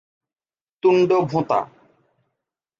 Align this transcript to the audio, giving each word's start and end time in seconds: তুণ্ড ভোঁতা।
তুণ্ড 0.83 1.09
ভোঁতা। 1.31 1.59